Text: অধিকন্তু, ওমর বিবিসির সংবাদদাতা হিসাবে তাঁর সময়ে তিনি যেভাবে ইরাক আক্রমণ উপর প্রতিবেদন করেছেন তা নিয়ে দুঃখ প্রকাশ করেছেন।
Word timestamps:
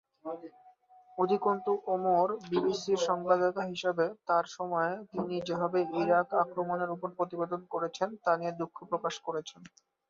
অধিকন্তু, 1.17 1.71
ওমর 1.87 2.27
বিবিসির 2.49 2.99
সংবাদদাতা 3.07 3.63
হিসাবে 3.71 4.05
তাঁর 4.27 4.45
সময়ে 4.57 4.93
তিনি 5.11 5.35
যেভাবে 5.47 5.79
ইরাক 6.01 6.27
আক্রমণ 6.43 6.79
উপর 6.95 7.09
প্রতিবেদন 7.17 7.61
করেছেন 7.73 8.09
তা 8.23 8.31
নিয়ে 8.39 8.53
দুঃখ 8.59 8.77
প্রকাশ 8.91 9.15
করেছেন। 9.27 9.61